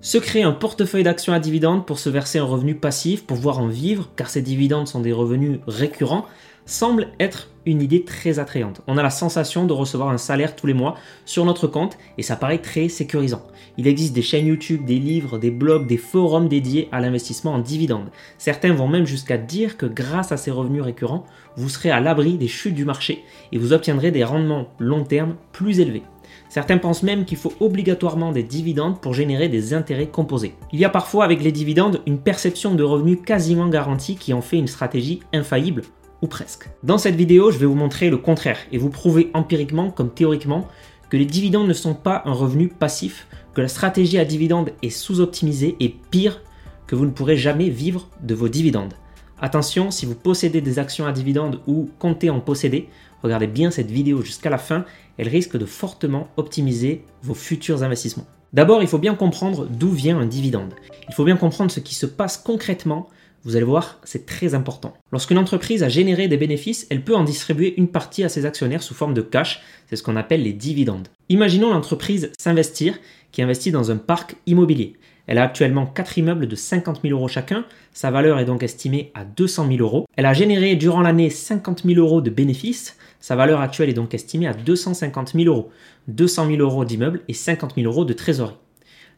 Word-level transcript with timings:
Se 0.00 0.16
créer 0.16 0.44
un 0.44 0.52
portefeuille 0.52 1.02
d'actions 1.02 1.32
à 1.32 1.40
dividendes 1.40 1.84
pour 1.84 1.98
se 1.98 2.08
verser 2.08 2.38
un 2.38 2.44
revenu 2.44 2.76
passif, 2.76 3.26
pour 3.26 3.36
pouvoir 3.36 3.58
en 3.58 3.66
vivre, 3.66 4.08
car 4.14 4.30
ces 4.30 4.42
dividendes 4.42 4.86
sont 4.86 5.00
des 5.00 5.10
revenus 5.10 5.58
récurrents, 5.66 6.24
semble 6.66 7.08
être 7.18 7.48
une 7.66 7.82
idée 7.82 8.04
très 8.04 8.38
attrayante. 8.38 8.80
On 8.86 8.96
a 8.96 9.02
la 9.02 9.10
sensation 9.10 9.66
de 9.66 9.72
recevoir 9.72 10.10
un 10.10 10.16
salaire 10.16 10.54
tous 10.54 10.68
les 10.68 10.72
mois 10.72 10.94
sur 11.24 11.44
notre 11.44 11.66
compte 11.66 11.98
et 12.16 12.22
ça 12.22 12.36
paraît 12.36 12.62
très 12.62 12.88
sécurisant. 12.88 13.44
Il 13.76 13.88
existe 13.88 14.12
des 14.12 14.22
chaînes 14.22 14.46
YouTube, 14.46 14.84
des 14.84 15.00
livres, 15.00 15.36
des 15.36 15.50
blogs, 15.50 15.88
des 15.88 15.96
forums 15.96 16.48
dédiés 16.48 16.88
à 16.92 17.00
l'investissement 17.00 17.54
en 17.54 17.58
dividendes. 17.58 18.12
Certains 18.38 18.74
vont 18.74 18.86
même 18.86 19.04
jusqu'à 19.04 19.36
dire 19.36 19.76
que 19.76 19.86
grâce 19.86 20.30
à 20.30 20.36
ces 20.36 20.52
revenus 20.52 20.82
récurrents, 20.82 21.26
vous 21.56 21.68
serez 21.68 21.90
à 21.90 21.98
l'abri 21.98 22.38
des 22.38 22.46
chutes 22.46 22.76
du 22.76 22.84
marché 22.84 23.24
et 23.50 23.58
vous 23.58 23.72
obtiendrez 23.72 24.12
des 24.12 24.22
rendements 24.22 24.68
long 24.78 25.02
terme 25.02 25.34
plus 25.50 25.80
élevés. 25.80 26.04
Certains 26.48 26.78
pensent 26.78 27.02
même 27.02 27.24
qu'il 27.24 27.36
faut 27.36 27.52
obligatoirement 27.60 28.32
des 28.32 28.42
dividendes 28.42 29.00
pour 29.00 29.14
générer 29.14 29.48
des 29.48 29.74
intérêts 29.74 30.06
composés. 30.06 30.54
Il 30.72 30.80
y 30.80 30.84
a 30.84 30.88
parfois 30.88 31.24
avec 31.24 31.42
les 31.42 31.52
dividendes 31.52 32.00
une 32.06 32.18
perception 32.18 32.74
de 32.74 32.82
revenus 32.82 33.18
quasiment 33.24 33.68
garantie 33.68 34.16
qui 34.16 34.32
en 34.32 34.40
fait 34.40 34.56
une 34.56 34.66
stratégie 34.66 35.20
infaillible, 35.32 35.82
ou 36.22 36.26
presque. 36.26 36.68
Dans 36.82 36.98
cette 36.98 37.14
vidéo, 37.14 37.50
je 37.50 37.58
vais 37.58 37.66
vous 37.66 37.74
montrer 37.74 38.10
le 38.10 38.16
contraire 38.16 38.58
et 38.72 38.78
vous 38.78 38.90
prouver 38.90 39.30
empiriquement 39.34 39.90
comme 39.90 40.10
théoriquement 40.10 40.66
que 41.10 41.16
les 41.16 41.26
dividendes 41.26 41.68
ne 41.68 41.72
sont 41.72 41.94
pas 41.94 42.22
un 42.24 42.32
revenu 42.32 42.68
passif, 42.68 43.28
que 43.54 43.60
la 43.60 43.68
stratégie 43.68 44.18
à 44.18 44.24
dividendes 44.24 44.72
est 44.82 44.90
sous-optimisée 44.90 45.76
et 45.80 45.94
pire, 46.10 46.42
que 46.86 46.96
vous 46.96 47.06
ne 47.06 47.10
pourrez 47.10 47.36
jamais 47.36 47.68
vivre 47.70 48.08
de 48.22 48.34
vos 48.34 48.48
dividendes. 48.48 48.94
Attention, 49.40 49.90
si 49.90 50.04
vous 50.04 50.16
possédez 50.16 50.60
des 50.60 50.78
actions 50.78 51.06
à 51.06 51.12
dividendes 51.12 51.60
ou 51.66 51.88
comptez 51.98 52.28
en 52.28 52.40
posséder, 52.40 52.88
regardez 53.22 53.46
bien 53.46 53.70
cette 53.70 53.90
vidéo 53.90 54.22
jusqu'à 54.22 54.50
la 54.50 54.58
fin, 54.58 54.84
elle 55.16 55.28
risque 55.28 55.56
de 55.56 55.66
fortement 55.66 56.28
optimiser 56.36 57.02
vos 57.22 57.34
futurs 57.34 57.82
investissements. 57.82 58.26
D'abord, 58.52 58.82
il 58.82 58.88
faut 58.88 58.98
bien 58.98 59.14
comprendre 59.14 59.66
d'où 59.66 59.90
vient 59.90 60.18
un 60.18 60.26
dividende. 60.26 60.72
Il 61.08 61.14
faut 61.14 61.24
bien 61.24 61.36
comprendre 61.36 61.70
ce 61.70 61.80
qui 61.80 61.94
se 61.94 62.06
passe 62.06 62.38
concrètement. 62.38 63.08
Vous 63.44 63.56
allez 63.56 63.64
voir, 63.64 63.98
c'est 64.04 64.26
très 64.26 64.54
important. 64.54 64.94
Lorsqu'une 65.12 65.38
entreprise 65.38 65.82
a 65.82 65.88
généré 65.88 66.28
des 66.28 66.38
bénéfices, 66.38 66.86
elle 66.90 67.04
peut 67.04 67.14
en 67.14 67.24
distribuer 67.24 67.74
une 67.76 67.88
partie 67.88 68.24
à 68.24 68.28
ses 68.28 68.46
actionnaires 68.46 68.82
sous 68.82 68.94
forme 68.94 69.14
de 69.14 69.20
cash. 69.20 69.62
C'est 69.86 69.96
ce 69.96 70.02
qu'on 70.02 70.16
appelle 70.16 70.42
les 70.42 70.54
dividendes. 70.54 71.08
Imaginons 71.28 71.70
l'entreprise 71.70 72.32
s'investir 72.38 72.98
qui 73.32 73.42
investit 73.42 73.70
dans 73.70 73.90
un 73.90 73.96
parc 73.96 74.36
immobilier. 74.46 74.94
Elle 75.26 75.36
a 75.36 75.44
actuellement 75.44 75.84
4 75.84 76.18
immeubles 76.18 76.48
de 76.48 76.56
50 76.56 77.02
000 77.02 77.14
euros 77.14 77.28
chacun. 77.28 77.66
Sa 77.92 78.10
valeur 78.10 78.38
est 78.38 78.46
donc 78.46 78.62
estimée 78.62 79.12
à 79.14 79.24
200 79.26 79.68
000 79.68 79.80
euros. 79.80 80.06
Elle 80.16 80.24
a 80.24 80.32
généré 80.32 80.74
durant 80.74 81.02
l'année 81.02 81.28
50 81.28 81.82
000 81.84 82.00
euros 82.00 82.22
de 82.22 82.30
bénéfices. 82.30 82.96
Sa 83.20 83.36
valeur 83.36 83.60
actuelle 83.60 83.90
est 83.90 83.94
donc 83.94 84.14
estimée 84.14 84.46
à 84.46 84.54
250 84.54 85.32
000 85.34 85.44
euros. 85.46 85.70
200 86.08 86.46
000 86.46 86.58
euros 86.58 86.84
d'immeubles 86.84 87.22
et 87.28 87.34
50 87.34 87.74
000 87.74 87.86
euros 87.86 88.04
de 88.04 88.12
trésorerie. 88.12 88.56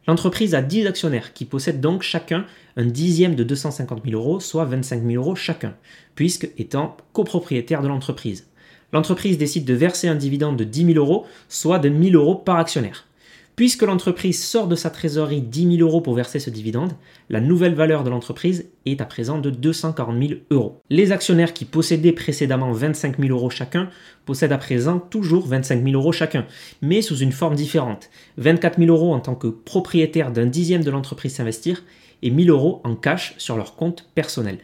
L'entreprise 0.06 0.54
a 0.54 0.62
10 0.62 0.86
actionnaires 0.86 1.34
qui 1.34 1.44
possèdent 1.44 1.80
donc 1.80 2.02
chacun 2.02 2.46
un 2.76 2.86
dixième 2.86 3.34
de 3.34 3.44
250 3.44 4.02
000 4.04 4.20
euros, 4.20 4.40
soit 4.40 4.64
25 4.64 5.02
000 5.04 5.22
euros 5.22 5.36
chacun, 5.36 5.74
puisque 6.14 6.48
étant 6.56 6.96
copropriétaire 7.12 7.82
de 7.82 7.88
l'entreprise. 7.88 8.46
L'entreprise 8.92 9.38
décide 9.38 9.66
de 9.66 9.74
verser 9.74 10.08
un 10.08 10.16
dividende 10.16 10.56
de 10.56 10.64
10 10.64 10.94
000 10.94 10.98
euros, 10.98 11.26
soit 11.48 11.78
de 11.78 11.90
1 11.90 12.10
000 12.10 12.16
euros 12.16 12.34
par 12.34 12.56
actionnaire. 12.56 13.06
Puisque 13.60 13.82
l'entreprise 13.82 14.42
sort 14.42 14.68
de 14.68 14.74
sa 14.74 14.88
trésorerie 14.88 15.42
10 15.42 15.76
000 15.76 15.86
euros 15.86 16.00
pour 16.00 16.14
verser 16.14 16.38
ce 16.38 16.48
dividende, 16.48 16.94
la 17.28 17.42
nouvelle 17.42 17.74
valeur 17.74 18.04
de 18.04 18.08
l'entreprise 18.08 18.70
est 18.86 19.02
à 19.02 19.04
présent 19.04 19.38
de 19.38 19.50
240 19.50 20.18
000 20.18 20.40
euros. 20.50 20.80
Les 20.88 21.12
actionnaires 21.12 21.52
qui 21.52 21.66
possédaient 21.66 22.12
précédemment 22.12 22.72
25 22.72 23.18
000 23.18 23.36
euros 23.36 23.50
chacun 23.50 23.90
possèdent 24.24 24.52
à 24.52 24.56
présent 24.56 24.98
toujours 24.98 25.46
25 25.46 25.84
000 25.84 25.94
euros 25.94 26.10
chacun, 26.10 26.46
mais 26.80 27.02
sous 27.02 27.18
une 27.18 27.32
forme 27.32 27.54
différente. 27.54 28.08
24 28.38 28.78
000 28.78 28.90
euros 28.90 29.12
en 29.12 29.20
tant 29.20 29.34
que 29.34 29.48
propriétaire 29.48 30.32
d'un 30.32 30.46
dixième 30.46 30.82
de 30.82 30.90
l'entreprise 30.90 31.34
s'investir 31.34 31.84
et 32.22 32.30
1 32.30 32.44
000 32.44 32.56
euros 32.56 32.80
en 32.84 32.94
cash 32.94 33.34
sur 33.36 33.58
leur 33.58 33.76
compte 33.76 34.08
personnel. 34.14 34.56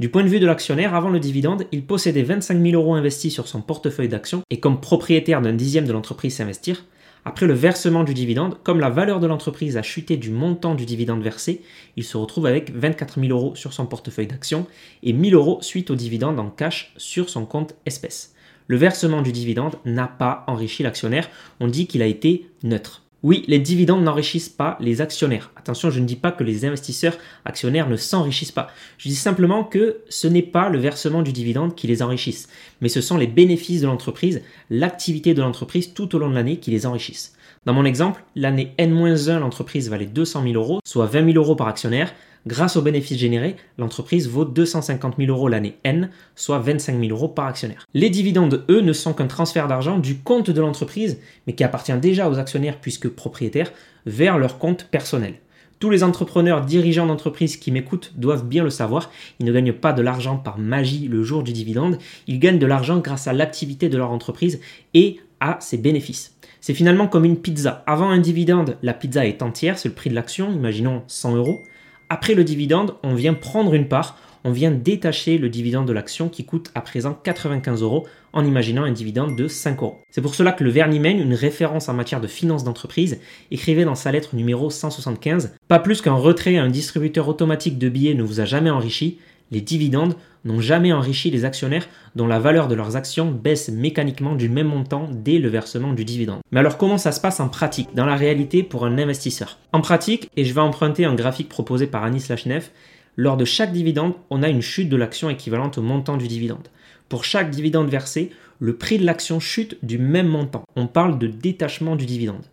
Du 0.00 0.10
point 0.10 0.22
de 0.22 0.28
vue 0.28 0.40
de 0.40 0.46
l'actionnaire, 0.46 0.94
avant 0.94 1.08
le 1.08 1.18
dividende, 1.18 1.64
il 1.72 1.86
possédait 1.86 2.22
25 2.22 2.60
000 2.60 2.74
euros 2.74 2.94
investis 2.94 3.32
sur 3.32 3.48
son 3.48 3.62
portefeuille 3.62 4.08
d'actions 4.08 4.42
et 4.50 4.60
comme 4.60 4.82
propriétaire 4.82 5.40
d'un 5.40 5.54
dixième 5.54 5.86
de 5.86 5.92
l'entreprise 5.94 6.36
s'investir, 6.36 6.84
après 7.24 7.46
le 7.46 7.54
versement 7.54 8.04
du 8.04 8.12
dividende, 8.12 8.58
comme 8.62 8.80
la 8.80 8.90
valeur 8.90 9.18
de 9.18 9.26
l'entreprise 9.26 9.76
a 9.76 9.82
chuté 9.82 10.16
du 10.16 10.30
montant 10.30 10.74
du 10.74 10.84
dividende 10.84 11.22
versé, 11.22 11.62
il 11.96 12.04
se 12.04 12.16
retrouve 12.16 12.46
avec 12.46 12.70
24 12.74 13.20
000 13.20 13.32
euros 13.32 13.54
sur 13.54 13.72
son 13.72 13.86
portefeuille 13.86 14.26
d'actions 14.26 14.66
et 15.02 15.14
1 15.14 15.30
000 15.30 15.34
euros 15.34 15.58
suite 15.62 15.90
au 15.90 15.94
dividende 15.94 16.38
en 16.38 16.50
cash 16.50 16.92
sur 16.96 17.30
son 17.30 17.46
compte 17.46 17.74
espèce. 17.86 18.34
Le 18.66 18.76
versement 18.76 19.22
du 19.22 19.32
dividende 19.32 19.76
n'a 19.84 20.06
pas 20.06 20.44
enrichi 20.46 20.82
l'actionnaire, 20.82 21.30
on 21.60 21.68
dit 21.68 21.86
qu'il 21.86 22.02
a 22.02 22.06
été 22.06 22.46
neutre. 22.62 23.03
Oui, 23.24 23.42
les 23.48 23.58
dividendes 23.58 24.04
n'enrichissent 24.04 24.50
pas 24.50 24.76
les 24.80 25.00
actionnaires. 25.00 25.50
Attention, 25.56 25.88
je 25.88 25.98
ne 25.98 26.04
dis 26.04 26.14
pas 26.14 26.30
que 26.30 26.44
les 26.44 26.66
investisseurs 26.66 27.16
actionnaires 27.46 27.88
ne 27.88 27.96
s'enrichissent 27.96 28.52
pas. 28.52 28.68
Je 28.98 29.08
dis 29.08 29.14
simplement 29.14 29.64
que 29.64 30.00
ce 30.10 30.28
n'est 30.28 30.42
pas 30.42 30.68
le 30.68 30.78
versement 30.78 31.22
du 31.22 31.32
dividende 31.32 31.74
qui 31.74 31.86
les 31.86 32.02
enrichisse, 32.02 32.50
mais 32.82 32.90
ce 32.90 33.00
sont 33.00 33.16
les 33.16 33.26
bénéfices 33.26 33.80
de 33.80 33.86
l'entreprise, 33.86 34.42
l'activité 34.68 35.32
de 35.32 35.40
l'entreprise 35.40 35.94
tout 35.94 36.14
au 36.14 36.18
long 36.18 36.28
de 36.28 36.34
l'année 36.34 36.58
qui 36.58 36.70
les 36.70 36.84
enrichissent. 36.84 37.34
Dans 37.64 37.72
mon 37.72 37.86
exemple, 37.86 38.22
l'année 38.36 38.74
N-1, 38.76 39.38
l'entreprise 39.38 39.88
valait 39.88 40.04
200 40.04 40.42
000 40.42 40.54
euros, 40.56 40.80
soit 40.84 41.06
20 41.06 41.32
000 41.32 41.42
euros 41.42 41.56
par 41.56 41.68
actionnaire. 41.68 42.12
Grâce 42.46 42.76
aux 42.76 42.82
bénéfices 42.82 43.18
générés, 43.18 43.56
l'entreprise 43.78 44.28
vaut 44.28 44.44
250 44.44 45.14
000 45.18 45.30
euros 45.30 45.48
l'année 45.48 45.78
N, 45.82 46.10
soit 46.36 46.58
25 46.58 47.00
000 47.00 47.10
euros 47.10 47.28
par 47.28 47.46
actionnaire. 47.46 47.86
Les 47.94 48.10
dividendes, 48.10 48.66
eux, 48.68 48.82
ne 48.82 48.92
sont 48.92 49.14
qu'un 49.14 49.26
transfert 49.26 49.66
d'argent 49.66 49.98
du 49.98 50.18
compte 50.18 50.50
de 50.50 50.60
l'entreprise, 50.60 51.18
mais 51.46 51.54
qui 51.54 51.64
appartient 51.64 51.96
déjà 51.96 52.28
aux 52.28 52.38
actionnaires 52.38 52.78
puisque 52.80 53.08
propriétaires, 53.08 53.72
vers 54.04 54.36
leur 54.36 54.58
compte 54.58 54.84
personnel. 54.90 55.36
Tous 55.78 55.88
les 55.88 56.04
entrepreneurs, 56.04 56.64
dirigeants 56.66 57.06
d'entreprise 57.06 57.56
qui 57.56 57.72
m'écoutent 57.72 58.12
doivent 58.16 58.46
bien 58.46 58.62
le 58.62 58.70
savoir, 58.70 59.10
ils 59.40 59.46
ne 59.46 59.52
gagnent 59.52 59.72
pas 59.72 59.94
de 59.94 60.02
l'argent 60.02 60.36
par 60.36 60.58
magie 60.58 61.08
le 61.08 61.22
jour 61.22 61.42
du 61.44 61.52
dividende, 61.52 61.98
ils 62.26 62.38
gagnent 62.38 62.58
de 62.58 62.66
l'argent 62.66 62.98
grâce 62.98 63.26
à 63.26 63.32
l'activité 63.32 63.88
de 63.88 63.96
leur 63.96 64.10
entreprise 64.10 64.60
et 64.92 65.18
à 65.40 65.56
ses 65.60 65.78
bénéfices. 65.78 66.36
C'est 66.60 66.74
finalement 66.74 67.08
comme 67.08 67.24
une 67.24 67.38
pizza. 67.38 67.82
Avant 67.86 68.10
un 68.10 68.18
dividende, 68.18 68.76
la 68.82 68.94
pizza 68.94 69.26
est 69.26 69.42
entière, 69.42 69.78
c'est 69.78 69.88
le 69.88 69.94
prix 69.94 70.10
de 70.10 70.14
l'action, 70.14 70.52
imaginons 70.52 71.02
100 71.06 71.36
euros. 71.36 71.60
Après 72.08 72.34
le 72.34 72.44
dividende, 72.44 72.94
on 73.02 73.14
vient 73.14 73.34
prendre 73.34 73.74
une 73.74 73.88
part, 73.88 74.18
on 74.44 74.52
vient 74.52 74.70
détacher 74.70 75.38
le 75.38 75.48
dividende 75.48 75.88
de 75.88 75.92
l'action 75.92 76.28
qui 76.28 76.44
coûte 76.44 76.70
à 76.74 76.82
présent 76.82 77.18
95 77.22 77.82
euros 77.82 78.06
en 78.34 78.44
imaginant 78.44 78.84
un 78.84 78.92
dividende 78.92 79.36
de 79.36 79.48
5 79.48 79.80
euros. 79.82 80.00
C'est 80.10 80.20
pour 80.20 80.34
cela 80.34 80.52
que 80.52 80.64
le 80.64 80.70
Vernimen, 80.70 81.18
une 81.18 81.34
référence 81.34 81.88
en 81.88 81.94
matière 81.94 82.20
de 82.20 82.26
finances 82.26 82.64
d'entreprise, 82.64 83.20
écrivait 83.50 83.86
dans 83.86 83.94
sa 83.94 84.12
lettre 84.12 84.36
numéro 84.36 84.68
175 84.68 85.54
Pas 85.66 85.78
plus 85.78 86.02
qu'un 86.02 86.14
retrait 86.14 86.58
à 86.58 86.62
un 86.62 86.68
distributeur 86.68 87.26
automatique 87.28 87.78
de 87.78 87.88
billets 87.88 88.14
ne 88.14 88.22
vous 88.22 88.40
a 88.40 88.44
jamais 88.44 88.70
enrichi, 88.70 89.18
les 89.50 89.62
dividendes 89.62 90.16
n'ont 90.44 90.60
jamais 90.60 90.92
enrichi 90.92 91.30
les 91.30 91.44
actionnaires 91.44 91.88
dont 92.16 92.26
la 92.26 92.38
valeur 92.38 92.68
de 92.68 92.74
leurs 92.74 92.96
actions 92.96 93.30
baisse 93.30 93.68
mécaniquement 93.68 94.34
du 94.34 94.48
même 94.48 94.68
montant 94.68 95.08
dès 95.12 95.38
le 95.38 95.48
versement 95.48 95.92
du 95.92 96.04
dividende. 96.04 96.40
Mais 96.52 96.60
alors 96.60 96.78
comment 96.78 96.98
ça 96.98 97.12
se 97.12 97.20
passe 97.20 97.40
en 97.40 97.48
pratique, 97.48 97.94
dans 97.94 98.06
la 98.06 98.16
réalité 98.16 98.62
pour 98.62 98.84
un 98.84 98.98
investisseur? 98.98 99.58
En 99.72 99.80
pratique, 99.80 100.28
et 100.36 100.44
je 100.44 100.54
vais 100.54 100.60
emprunter 100.60 101.04
un 101.04 101.14
graphique 101.14 101.48
proposé 101.48 101.86
par 101.86 102.04
Anis 102.04 102.28
Lachnev, 102.28 102.70
lors 103.16 103.36
de 103.36 103.44
chaque 103.44 103.72
dividende, 103.72 104.14
on 104.30 104.42
a 104.42 104.48
une 104.48 104.62
chute 104.62 104.88
de 104.88 104.96
l'action 104.96 105.30
équivalente 105.30 105.78
au 105.78 105.82
montant 105.82 106.16
du 106.16 106.26
dividende. 106.26 106.68
Pour 107.08 107.24
chaque 107.24 107.50
dividende 107.50 107.88
versé, 107.88 108.30
le 108.58 108.76
prix 108.76 108.98
de 108.98 109.04
l'action 109.04 109.40
chute 109.40 109.78
du 109.84 109.98
même 109.98 110.26
montant. 110.26 110.64
On 110.74 110.86
parle 110.86 111.18
de 111.18 111.26
détachement 111.26 111.96
du 111.96 112.06
dividende. 112.06 112.44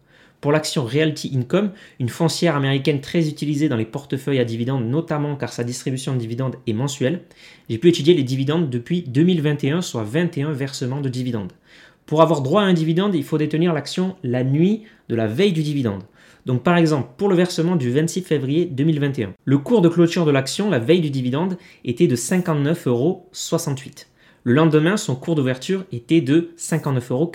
Pour 0.42 0.52
l'action 0.52 0.84
Realty 0.84 1.32
Income, 1.38 1.72
une 2.00 2.10
foncière 2.10 2.56
américaine 2.56 3.00
très 3.00 3.30
utilisée 3.30 3.70
dans 3.70 3.76
les 3.76 3.86
portefeuilles 3.86 4.40
à 4.40 4.44
dividendes, 4.44 4.90
notamment 4.90 5.36
car 5.36 5.54
sa 5.54 5.64
distribution 5.64 6.14
de 6.14 6.18
dividendes 6.18 6.56
est 6.66 6.74
mensuelle, 6.74 7.22
j'ai 7.70 7.78
pu 7.78 7.90
étudier 7.90 8.16
les 8.16 8.24
dividendes 8.24 8.72
depuis 8.72 9.04
2021, 9.04 9.84
soit 9.84 10.04
21 10.04 10.52
versements 10.52 11.00
de 11.00 11.10
dividendes. 11.10 11.54
Pour 12.08 12.24
avoir 12.24 12.42
droit 12.42 12.64
à 12.64 12.66
un 12.66 12.74
dividende, 12.74 13.14
il 13.14 13.24
faut 13.24 13.38
détenir 13.38 13.72
l'action 13.72 14.16
la 14.24 14.44
nuit 14.44 14.82
de 15.10 15.16
la 15.16 15.28
veille 15.28 15.54
du 15.54 15.62
dividende. 15.62 16.02
Donc 16.48 16.64
par 16.64 16.76
exemple, 16.76 17.10
pour 17.18 17.30
le 17.30 17.36
versement 17.36 17.76
du 17.76 17.92
26 17.92 18.24
février 18.24 18.66
2021, 18.66 19.36
le 19.46 19.58
cours 19.60 19.82
de 19.82 19.90
clôture 19.90 20.26
de 20.26 20.32
l'action 20.32 20.72
la 20.72 20.80
veille 20.80 21.02
du 21.02 21.12
dividende 21.12 21.56
était 21.86 22.08
de 22.08 22.16
59,68 22.16 22.88
euros. 22.88 23.30
Le 24.44 24.54
lendemain, 24.54 24.98
son 24.98 25.16
cours 25.16 25.36
d'ouverture 25.36 25.86
était 25.92 26.22
de 26.22 26.52
59,46 26.58 27.12
euros. 27.12 27.32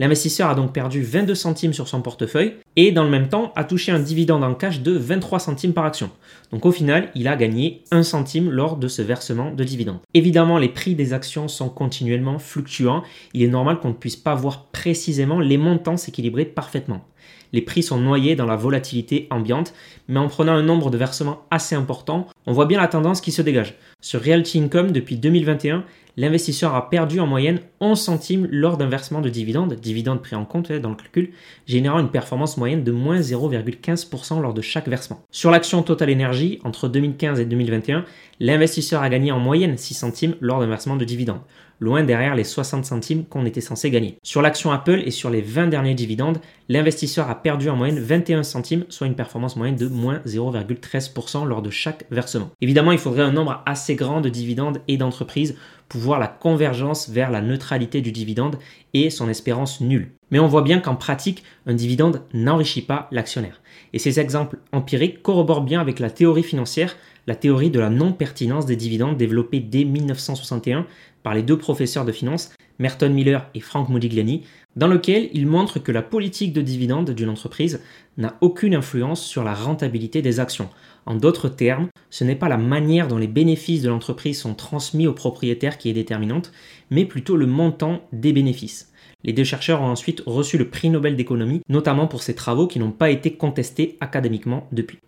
L'investisseur 0.00 0.48
a 0.48 0.54
donc 0.54 0.72
perdu 0.72 1.02
22 1.02 1.34
centimes 1.34 1.72
sur 1.72 1.88
son 1.88 2.02
portefeuille 2.02 2.54
et 2.76 2.92
dans 2.92 3.02
le 3.02 3.10
même 3.10 3.28
temps 3.28 3.52
a 3.56 3.64
touché 3.64 3.90
un 3.90 3.98
dividende 3.98 4.44
en 4.44 4.54
cash 4.54 4.80
de 4.80 4.92
23 4.92 5.40
centimes 5.40 5.72
par 5.72 5.84
action. 5.84 6.10
Donc 6.52 6.64
au 6.66 6.70
final, 6.70 7.10
il 7.16 7.26
a 7.26 7.34
gagné 7.34 7.82
1 7.90 8.04
centime 8.04 8.48
lors 8.48 8.76
de 8.76 8.86
ce 8.86 9.02
versement 9.02 9.50
de 9.50 9.64
dividende. 9.64 9.98
Évidemment, 10.14 10.58
les 10.58 10.68
prix 10.68 10.94
des 10.94 11.12
actions 11.12 11.48
sont 11.48 11.68
continuellement 11.68 12.38
fluctuants. 12.38 13.02
Il 13.34 13.42
est 13.42 13.48
normal 13.48 13.80
qu'on 13.80 13.88
ne 13.88 13.94
puisse 13.94 14.14
pas 14.14 14.36
voir 14.36 14.66
précisément 14.66 15.40
les 15.40 15.58
montants 15.58 15.96
s'équilibrer 15.96 16.44
parfaitement. 16.44 17.04
Les 17.52 17.62
prix 17.62 17.82
sont 17.82 17.98
noyés 17.98 18.36
dans 18.36 18.46
la 18.46 18.56
volatilité 18.56 19.26
ambiante, 19.30 19.74
mais 20.08 20.18
en 20.18 20.28
prenant 20.28 20.52
un 20.52 20.62
nombre 20.62 20.90
de 20.90 20.98
versements 20.98 21.42
assez 21.50 21.74
important, 21.74 22.26
on 22.46 22.52
voit 22.52 22.66
bien 22.66 22.80
la 22.80 22.88
tendance 22.88 23.20
qui 23.20 23.32
se 23.32 23.42
dégage. 23.42 23.74
Sur 24.00 24.22
Realty 24.22 24.60
Income, 24.60 24.92
depuis 24.92 25.16
2021, 25.16 25.84
l'investisseur 26.16 26.74
a 26.74 26.90
perdu 26.90 27.20
en 27.20 27.26
moyenne 27.26 27.60
11 27.80 28.00
centimes 28.00 28.48
lors 28.50 28.76
d'un 28.76 28.88
versement 28.88 29.20
de 29.20 29.28
dividendes, 29.28 29.74
dividendes 29.74 30.20
pris 30.20 30.36
en 30.36 30.44
compte 30.44 30.72
dans 30.72 30.90
le 30.90 30.96
calcul, 30.96 31.30
générant 31.66 32.00
une 32.00 32.10
performance 32.10 32.56
moyenne 32.56 32.84
de 32.84 32.92
moins 32.92 33.20
0,15% 33.20 34.40
lors 34.42 34.52
de 34.52 34.60
chaque 34.60 34.88
versement. 34.88 35.22
Sur 35.30 35.50
l'action 35.50 35.82
Total 35.82 36.10
Energy, 36.10 36.58
entre 36.64 36.88
2015 36.88 37.38
et 37.40 37.44
2021, 37.44 38.04
l'investisseur 38.40 39.02
a 39.02 39.08
gagné 39.08 39.32
en 39.32 39.38
moyenne 39.38 39.76
6 39.76 39.94
centimes 39.94 40.34
lors 40.40 40.60
d'un 40.60 40.66
versement 40.66 40.96
de 40.96 41.04
dividendes 41.04 41.40
loin 41.80 42.04
derrière 42.04 42.34
les 42.34 42.44
60 42.44 42.84
centimes 42.84 43.24
qu'on 43.24 43.46
était 43.46 43.60
censé 43.60 43.90
gagner. 43.90 44.18
Sur 44.22 44.42
l'action 44.42 44.70
Apple 44.70 45.02
et 45.04 45.10
sur 45.10 45.30
les 45.30 45.40
20 45.40 45.68
derniers 45.68 45.94
dividendes, 45.94 46.40
l'investisseur 46.68 47.30
a 47.30 47.42
perdu 47.42 47.68
en 47.68 47.76
moyenne 47.76 47.98
21 47.98 48.42
centimes, 48.42 48.84
soit 48.88 49.06
une 49.06 49.14
performance 49.14 49.56
moyenne 49.56 49.76
de 49.76 49.88
moins 49.88 50.20
0,13% 50.26 51.46
lors 51.46 51.62
de 51.62 51.70
chaque 51.70 52.04
versement. 52.10 52.50
Évidemment, 52.60 52.92
il 52.92 52.98
faudrait 52.98 53.22
un 53.22 53.32
nombre 53.32 53.62
assez 53.66 53.94
grand 53.94 54.20
de 54.20 54.28
dividendes 54.28 54.80
et 54.88 54.96
d'entreprises 54.96 55.56
pour 55.88 56.00
voir 56.00 56.18
la 56.18 56.28
convergence 56.28 57.08
vers 57.08 57.30
la 57.30 57.40
neutralité 57.40 58.00
du 58.00 58.12
dividende 58.12 58.58
et 58.94 59.10
son 59.10 59.28
espérance 59.28 59.80
nulle. 59.80 60.12
Mais 60.30 60.38
on 60.38 60.46
voit 60.46 60.62
bien 60.62 60.80
qu'en 60.80 60.96
pratique, 60.96 61.42
un 61.66 61.74
dividende 61.74 62.22
n'enrichit 62.34 62.82
pas 62.82 63.08
l'actionnaire. 63.10 63.62
Et 63.92 63.98
ces 63.98 64.20
exemples 64.20 64.58
empiriques 64.72 65.22
corroborent 65.22 65.62
bien 65.62 65.80
avec 65.80 65.98
la 65.98 66.10
théorie 66.10 66.42
financière, 66.42 66.96
la 67.28 67.36
théorie 67.36 67.68
de 67.68 67.78
la 67.78 67.90
non-pertinence 67.90 68.64
des 68.64 68.74
dividendes 68.74 69.18
développée 69.18 69.60
dès 69.60 69.84
1961 69.84 70.86
par 71.22 71.34
les 71.34 71.42
deux 71.42 71.58
professeurs 71.58 72.06
de 72.06 72.10
finance, 72.10 72.54
Merton 72.78 73.10
Miller 73.10 73.50
et 73.54 73.60
Frank 73.60 73.90
Modigliani, 73.90 74.44
dans 74.76 74.86
lequel 74.86 75.28
ils 75.34 75.46
montrent 75.46 75.78
que 75.78 75.92
la 75.92 76.00
politique 76.00 76.54
de 76.54 76.62
dividende 76.62 77.10
d'une 77.10 77.28
entreprise 77.28 77.82
n'a 78.16 78.38
aucune 78.40 78.74
influence 78.74 79.22
sur 79.22 79.44
la 79.44 79.52
rentabilité 79.52 80.22
des 80.22 80.40
actions. 80.40 80.70
En 81.04 81.16
d'autres 81.16 81.50
termes, 81.50 81.88
ce 82.08 82.24
n'est 82.24 82.34
pas 82.34 82.48
la 82.48 82.56
manière 82.56 83.08
dont 83.08 83.18
les 83.18 83.26
bénéfices 83.26 83.82
de 83.82 83.90
l'entreprise 83.90 84.40
sont 84.40 84.54
transmis 84.54 85.06
aux 85.06 85.12
propriétaires 85.12 85.76
qui 85.76 85.90
est 85.90 85.94
déterminante, 85.94 86.50
mais 86.90 87.04
plutôt 87.04 87.36
le 87.36 87.46
montant 87.46 88.08
des 88.10 88.32
bénéfices. 88.32 88.90
Les 89.22 89.34
deux 89.34 89.44
chercheurs 89.44 89.82
ont 89.82 89.90
ensuite 89.90 90.22
reçu 90.24 90.56
le 90.56 90.70
prix 90.70 90.88
Nobel 90.88 91.14
d'économie, 91.14 91.60
notamment 91.68 92.06
pour 92.06 92.22
ces 92.22 92.34
travaux 92.34 92.68
qui 92.68 92.78
n'ont 92.78 92.90
pas 92.90 93.10
été 93.10 93.34
contestés 93.34 93.98
académiquement 94.00 94.66
depuis. 94.72 94.98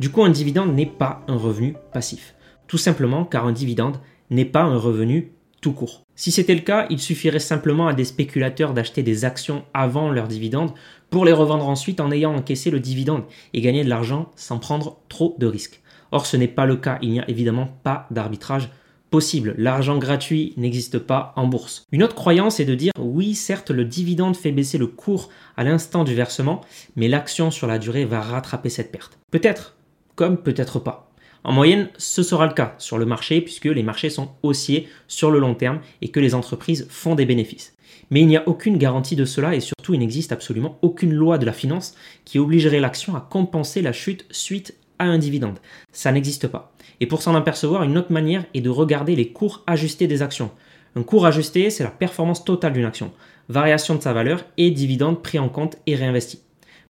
Du 0.00 0.10
coup, 0.10 0.24
un 0.24 0.30
dividende 0.30 0.74
n'est 0.74 0.86
pas 0.86 1.22
un 1.28 1.36
revenu 1.36 1.76
passif. 1.92 2.34
Tout 2.66 2.78
simplement 2.78 3.24
car 3.24 3.46
un 3.46 3.52
dividende 3.52 3.98
n'est 4.30 4.44
pas 4.44 4.62
un 4.62 4.78
revenu 4.78 5.34
court. 5.72 6.04
Si 6.16 6.30
c'était 6.30 6.54
le 6.54 6.60
cas, 6.60 6.86
il 6.90 6.98
suffirait 6.98 7.38
simplement 7.38 7.86
à 7.86 7.94
des 7.94 8.04
spéculateurs 8.04 8.74
d'acheter 8.74 9.02
des 9.02 9.24
actions 9.24 9.64
avant 9.72 10.10
leur 10.10 10.28
dividende 10.28 10.72
pour 11.10 11.24
les 11.24 11.32
revendre 11.32 11.68
ensuite 11.68 12.00
en 12.00 12.10
ayant 12.10 12.34
encaissé 12.34 12.70
le 12.70 12.80
dividende 12.80 13.24
et 13.52 13.60
gagner 13.60 13.84
de 13.84 13.88
l'argent 13.88 14.30
sans 14.36 14.58
prendre 14.58 14.98
trop 15.08 15.36
de 15.38 15.46
risques. 15.46 15.80
Or, 16.12 16.26
ce 16.26 16.36
n'est 16.36 16.48
pas 16.48 16.66
le 16.66 16.76
cas, 16.76 16.98
il 17.02 17.10
n'y 17.10 17.20
a 17.20 17.28
évidemment 17.28 17.68
pas 17.82 18.06
d'arbitrage 18.10 18.70
possible. 19.10 19.54
L'argent 19.58 19.98
gratuit 19.98 20.54
n'existe 20.56 20.98
pas 20.98 21.32
en 21.36 21.46
bourse. 21.46 21.86
Une 21.92 22.02
autre 22.02 22.16
croyance 22.16 22.60
est 22.60 22.64
de 22.64 22.74
dire 22.74 22.92
oui, 22.98 23.34
certes, 23.34 23.70
le 23.70 23.84
dividende 23.84 24.36
fait 24.36 24.52
baisser 24.52 24.78
le 24.78 24.86
cours 24.86 25.30
à 25.56 25.64
l'instant 25.64 26.04
du 26.04 26.14
versement, 26.14 26.62
mais 26.96 27.08
l'action 27.08 27.50
sur 27.50 27.66
la 27.66 27.78
durée 27.78 28.04
va 28.04 28.20
rattraper 28.20 28.70
cette 28.70 28.92
perte. 28.92 29.18
Peut-être, 29.30 29.76
comme 30.16 30.38
peut-être 30.38 30.78
pas. 30.78 31.10
En 31.44 31.52
moyenne, 31.52 31.90
ce 31.98 32.22
sera 32.22 32.46
le 32.46 32.54
cas 32.54 32.74
sur 32.78 32.96
le 32.96 33.04
marché 33.04 33.42
puisque 33.42 33.66
les 33.66 33.82
marchés 33.82 34.08
sont 34.08 34.30
haussiers 34.42 34.88
sur 35.08 35.30
le 35.30 35.38
long 35.38 35.54
terme 35.54 35.80
et 36.00 36.08
que 36.08 36.20
les 36.20 36.34
entreprises 36.34 36.86
font 36.88 37.14
des 37.14 37.26
bénéfices. 37.26 37.74
Mais 38.10 38.20
il 38.20 38.26
n'y 38.26 38.36
a 38.36 38.48
aucune 38.48 38.78
garantie 38.78 39.16
de 39.16 39.24
cela 39.26 39.54
et 39.54 39.60
surtout 39.60 39.94
il 39.94 40.00
n'existe 40.00 40.32
absolument 40.32 40.78
aucune 40.82 41.12
loi 41.12 41.36
de 41.36 41.46
la 41.46 41.52
finance 41.52 41.94
qui 42.24 42.38
obligerait 42.38 42.80
l'action 42.80 43.14
à 43.14 43.20
compenser 43.20 43.82
la 43.82 43.92
chute 43.92 44.26
suite 44.30 44.74
à 44.98 45.04
un 45.04 45.18
dividende. 45.18 45.58
Ça 45.92 46.12
n'existe 46.12 46.48
pas. 46.48 46.72
Et 47.00 47.06
pour 47.06 47.22
s'en 47.22 47.34
apercevoir, 47.34 47.82
une 47.82 47.98
autre 47.98 48.12
manière 48.12 48.44
est 48.54 48.60
de 48.60 48.70
regarder 48.70 49.16
les 49.16 49.28
cours 49.28 49.62
ajustés 49.66 50.06
des 50.06 50.22
actions. 50.22 50.50
Un 50.96 51.02
cours 51.02 51.26
ajusté, 51.26 51.70
c'est 51.70 51.84
la 51.84 51.90
performance 51.90 52.44
totale 52.44 52.72
d'une 52.72 52.84
action, 52.84 53.12
variation 53.48 53.96
de 53.96 54.02
sa 54.02 54.12
valeur 54.12 54.44
et 54.56 54.70
dividende 54.70 55.22
pris 55.22 55.38
en 55.38 55.48
compte 55.48 55.76
et 55.86 55.96
réinvesti. 55.96 56.43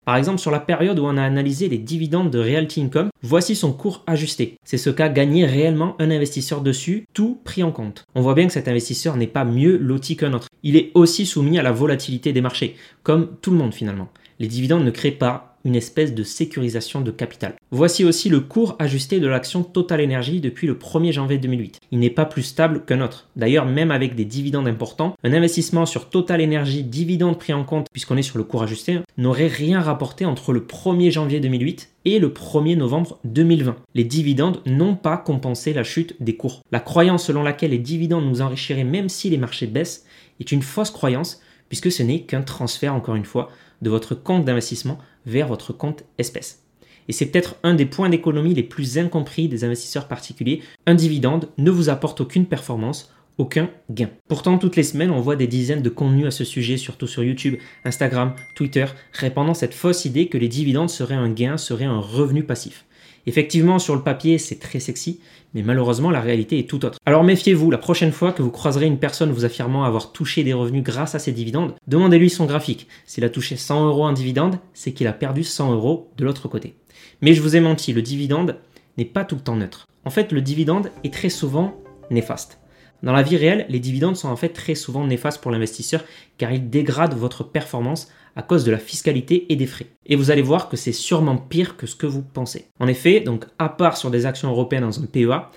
Par 0.04 0.16
exemple, 0.16 0.38
sur 0.38 0.50
la 0.50 0.60
période 0.60 0.98
où 0.98 1.04
on 1.04 1.16
a 1.16 1.22
analysé 1.22 1.68
les 1.68 1.78
dividendes 1.78 2.30
de 2.30 2.38
Realty 2.38 2.82
Income, 2.82 3.08
voici 3.22 3.56
son 3.56 3.72
cours 3.72 4.02
ajusté. 4.06 4.58
C'est 4.64 4.76
ce 4.76 4.90
qu'a 4.90 5.08
gagné 5.08 5.46
réellement 5.46 5.96
un 5.98 6.10
investisseur 6.10 6.60
dessus, 6.60 7.06
tout 7.14 7.40
pris 7.42 7.62
en 7.62 7.72
compte. 7.72 8.04
On 8.14 8.20
voit 8.20 8.34
bien 8.34 8.46
que 8.46 8.52
cet 8.52 8.68
investisseur 8.68 9.16
n'est 9.16 9.26
pas 9.26 9.44
mieux 9.44 9.78
loti 9.78 10.16
qu'un 10.16 10.34
autre. 10.34 10.48
Il 10.62 10.76
est 10.76 10.90
aussi 10.94 11.24
soumis 11.24 11.58
à 11.58 11.62
la 11.62 11.72
volatilité 11.72 12.32
des 12.32 12.42
marchés, 12.42 12.76
comme 13.02 13.36
tout 13.40 13.50
le 13.50 13.56
monde 13.56 13.72
finalement. 13.72 14.08
Les 14.38 14.48
dividendes 14.48 14.84
ne 14.84 14.90
créent 14.90 15.10
pas 15.10 15.53
une 15.64 15.76
espèce 15.76 16.14
de 16.14 16.22
sécurisation 16.22 17.00
de 17.00 17.11
capital. 17.11 17.55
Voici 17.70 18.05
aussi 18.05 18.28
le 18.28 18.40
cours 18.40 18.76
ajusté 18.78 19.20
de 19.20 19.26
l'action 19.26 19.62
Total 19.62 20.02
Energy 20.02 20.40
depuis 20.40 20.66
le 20.66 20.75
1er 20.75 21.12
janvier 21.12 21.38
2008. 21.38 21.81
Il 21.90 21.99
n'est 21.99 22.11
pas 22.11 22.25
plus 22.25 22.43
stable 22.43 22.84
qu'un 22.84 23.00
autre. 23.00 23.28
D'ailleurs, 23.37 23.66
même 23.66 23.90
avec 23.90 24.14
des 24.14 24.25
dividendes 24.25 24.69
importants, 24.69 25.14
un 25.25 25.32
investissement 25.32 25.87
sur 25.87 26.11
Total 26.11 26.43
Energy, 26.43 26.84
dividendes 26.84 27.38
pris 27.38 27.52
en 27.52 27.64
compte, 27.64 27.87
puisqu'on 27.93 28.16
est 28.16 28.22
sur 28.22 28.38
le 28.38 28.44
cours 28.44 28.62
ajusté, 28.62 29.00
n'aurait 29.16 29.46
rien 29.46 29.81
rapporté 29.81 30.25
entre 30.25 30.52
le 30.52 30.61
1er 30.61 31.11
janvier 31.11 31.40
2008 31.40 31.90
et 32.05 32.19
le 32.19 32.28
1er 32.28 32.76
novembre 32.76 33.19
2020. 33.25 33.76
Les 33.94 34.05
dividendes 34.05 34.60
n'ont 34.67 34.96
pas 34.96 35.17
compensé 35.17 35.72
la 35.72 35.84
chute 35.84 36.17
des 36.20 36.37
cours. 36.37 36.60
La 36.70 36.81
croyance 36.81 37.25
selon 37.25 37.43
laquelle 37.43 37.70
les 37.70 37.78
dividendes 37.78 38.26
nous 38.26 38.43
enrichiraient 38.43 38.84
même 38.84 39.08
si 39.08 39.31
les 39.31 39.38
marchés 39.38 39.67
baissent 39.67 40.05
est 40.40 40.52
une 40.52 40.62
fausse 40.62 40.90
croyance 40.90 41.40
puisque 41.69 41.90
ce 41.90 42.02
n'est 42.02 42.20
qu'un 42.20 42.43
transfert, 42.43 42.94
encore 42.94 43.14
une 43.14 43.25
fois, 43.25 43.50
de 43.82 43.90
votre 43.90 44.14
compte 44.14 44.44
d'investissement 44.44 44.98
vers 45.26 45.48
votre 45.48 45.72
compte 45.72 46.04
espèce. 46.18 46.62
Et 47.08 47.12
c'est 47.12 47.26
peut-être 47.26 47.56
un 47.62 47.74
des 47.74 47.86
points 47.86 48.08
d'économie 48.08 48.54
les 48.54 48.62
plus 48.62 48.98
incompris 48.98 49.48
des 49.48 49.64
investisseurs 49.64 50.08
particuliers. 50.08 50.62
Un 50.86 50.94
dividende 50.94 51.48
ne 51.58 51.70
vous 51.70 51.90
apporte 51.90 52.20
aucune 52.20 52.46
performance, 52.46 53.12
aucun 53.36 53.68
gain. 53.90 54.10
Pourtant, 54.28 54.58
toutes 54.58 54.76
les 54.76 54.82
semaines, 54.82 55.10
on 55.10 55.20
voit 55.20 55.36
des 55.36 55.46
dizaines 55.46 55.82
de 55.82 55.90
contenus 55.90 56.26
à 56.26 56.30
ce 56.30 56.44
sujet, 56.44 56.76
surtout 56.76 57.06
sur 57.06 57.22
YouTube, 57.22 57.56
Instagram, 57.84 58.34
Twitter, 58.54 58.86
répandant 59.12 59.54
cette 59.54 59.74
fausse 59.74 60.04
idée 60.04 60.28
que 60.28 60.38
les 60.38 60.48
dividendes 60.48 60.90
seraient 60.90 61.14
un 61.14 61.30
gain, 61.30 61.56
seraient 61.56 61.84
un 61.84 61.98
revenu 61.98 62.44
passif. 62.44 62.84
Effectivement, 63.26 63.78
sur 63.78 63.94
le 63.94 64.02
papier, 64.02 64.38
c'est 64.38 64.58
très 64.58 64.80
sexy, 64.80 65.20
mais 65.54 65.62
malheureusement, 65.62 66.10
la 66.10 66.20
réalité 66.20 66.58
est 66.58 66.68
tout 66.68 66.84
autre. 66.84 66.98
Alors 67.06 67.24
méfiez-vous, 67.24 67.70
la 67.70 67.78
prochaine 67.78 68.12
fois 68.12 68.32
que 68.32 68.42
vous 68.42 68.50
croiserez 68.50 68.86
une 68.86 68.98
personne 68.98 69.32
vous 69.32 69.44
affirmant 69.44 69.84
avoir 69.84 70.12
touché 70.12 70.44
des 70.44 70.52
revenus 70.52 70.82
grâce 70.82 71.14
à 71.14 71.18
ses 71.18 71.32
dividendes, 71.32 71.74
demandez-lui 71.86 72.30
son 72.30 72.44
graphique. 72.44 72.86
S'il 73.06 73.24
a 73.24 73.30
touché 73.30 73.56
100 73.56 73.86
euros 73.86 74.04
en 74.04 74.12
dividende, 74.12 74.58
c'est 74.74 74.92
qu'il 74.92 75.06
a 75.06 75.12
perdu 75.12 75.44
100 75.44 75.72
euros 75.72 76.10
de 76.16 76.24
l'autre 76.24 76.48
côté. 76.48 76.74
Mais 77.22 77.34
je 77.34 77.40
vous 77.40 77.56
ai 77.56 77.60
menti, 77.60 77.92
le 77.92 78.02
dividende 78.02 78.56
n'est 78.98 79.04
pas 79.04 79.24
tout 79.24 79.36
le 79.36 79.40
temps 79.40 79.56
neutre. 79.56 79.86
En 80.04 80.10
fait, 80.10 80.32
le 80.32 80.42
dividende 80.42 80.90
est 81.02 81.12
très 81.12 81.30
souvent 81.30 81.80
néfaste. 82.10 82.58
Dans 83.02 83.12
la 83.12 83.22
vie 83.22 83.36
réelle, 83.36 83.66
les 83.68 83.80
dividendes 83.80 84.16
sont 84.16 84.28
en 84.28 84.36
fait 84.36 84.48
très 84.48 84.74
souvent 84.74 85.06
néfastes 85.06 85.42
pour 85.42 85.50
l'investisseur 85.50 86.04
car 86.38 86.52
ils 86.52 86.70
dégradent 86.70 87.14
votre 87.14 87.44
performance 87.44 88.08
à 88.36 88.42
cause 88.42 88.64
de 88.64 88.70
la 88.70 88.78
fiscalité 88.78 89.52
et 89.52 89.56
des 89.56 89.66
frais. 89.66 89.86
Et 90.06 90.16
vous 90.16 90.31
allez 90.31 90.42
voir 90.42 90.69
que 90.69 90.76
c'est 90.76 90.92
sûrement 90.92 91.36
pire 91.36 91.76
que 91.76 91.86
ce 91.86 91.94
que 91.94 92.06
vous 92.06 92.22
pensez. 92.22 92.66
En 92.81 92.88
effet, 92.88 93.20
donc 93.20 93.44
à 93.58 93.69
part 93.69 93.96
sur 93.96 94.10
des 94.10 94.26
actions 94.26 94.50
européennes 94.50 94.84
dans 94.84 95.00
un 95.00 95.06
PEA, 95.06 95.50